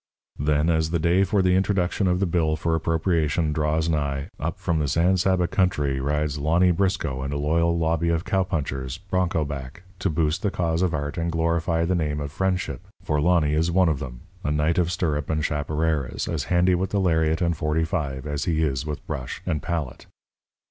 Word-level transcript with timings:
Then, 0.39 0.67
as 0.71 0.89
the 0.89 0.97
day 0.97 1.23
for 1.23 1.43
the 1.43 1.53
introduction 1.55 2.07
of 2.07 2.19
the 2.19 2.25
bill 2.25 2.55
for 2.55 2.73
appropriation 2.73 3.53
draws 3.53 3.87
nigh, 3.87 4.29
up 4.39 4.57
from 4.57 4.79
the 4.79 4.87
San 4.87 5.15
Saba 5.15 5.47
country 5.47 5.99
rides 5.99 6.39
Lonny 6.39 6.71
Briscoe 6.71 7.21
and 7.21 7.31
a 7.31 7.37
loyal 7.37 7.77
lobby 7.77 8.09
of 8.09 8.25
cowpunchers, 8.25 8.97
bronco 8.97 9.45
back, 9.45 9.83
to 9.99 10.09
boost 10.09 10.41
the 10.41 10.49
cause 10.49 10.81
of 10.81 10.95
art 10.95 11.19
and 11.19 11.31
glorify 11.31 11.85
the 11.85 11.93
name 11.93 12.19
of 12.19 12.31
friendship, 12.31 12.87
for 13.03 13.21
Lonny 13.21 13.53
is 13.53 13.69
one 13.69 13.89
of 13.89 13.99
them, 13.99 14.21
a 14.43 14.49
knight 14.49 14.79
of 14.79 14.91
stirrup 14.91 15.29
and 15.29 15.43
chaparreras, 15.43 16.27
as 16.27 16.45
handy 16.45 16.73
with 16.73 16.89
the 16.89 16.99
lariat 16.99 17.39
and 17.39 17.55
.45 17.55 18.25
as 18.25 18.45
he 18.45 18.63
is 18.63 18.87
with 18.87 19.05
brush 19.05 19.43
and 19.45 19.61
palette. 19.61 20.07